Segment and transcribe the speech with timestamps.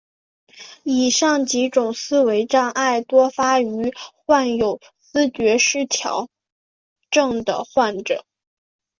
[0.81, 3.93] 以上几种思维障碍多发于
[4.25, 6.27] 患有思觉失调
[7.11, 8.25] 症的患者。